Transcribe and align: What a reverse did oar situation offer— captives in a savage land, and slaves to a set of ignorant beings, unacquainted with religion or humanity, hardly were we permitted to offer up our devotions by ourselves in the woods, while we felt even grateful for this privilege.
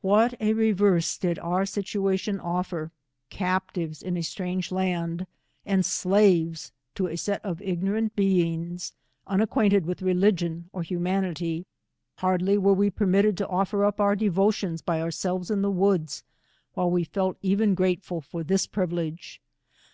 What 0.00 0.32
a 0.40 0.54
reverse 0.54 1.18
did 1.18 1.38
oar 1.38 1.66
situation 1.66 2.40
offer— 2.40 2.92
captives 3.28 4.00
in 4.02 4.16
a 4.16 4.22
savage 4.22 4.72
land, 4.72 5.26
and 5.66 5.84
slaves 5.84 6.72
to 6.94 7.08
a 7.08 7.18
set 7.18 7.44
of 7.44 7.60
ignorant 7.60 8.16
beings, 8.16 8.94
unacquainted 9.26 9.84
with 9.84 10.00
religion 10.00 10.70
or 10.72 10.82
humanity, 10.82 11.66
hardly 12.20 12.56
were 12.56 12.72
we 12.72 12.88
permitted 12.88 13.36
to 13.36 13.48
offer 13.48 13.84
up 13.84 14.00
our 14.00 14.16
devotions 14.16 14.80
by 14.80 15.02
ourselves 15.02 15.50
in 15.50 15.60
the 15.60 15.70
woods, 15.70 16.24
while 16.72 16.90
we 16.90 17.04
felt 17.04 17.36
even 17.42 17.74
grateful 17.74 18.22
for 18.22 18.42
this 18.42 18.66
privilege. 18.66 19.42